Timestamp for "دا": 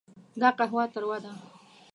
0.41-0.49